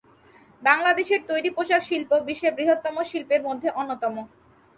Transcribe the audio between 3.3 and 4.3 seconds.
মধ্যে অন্যতম।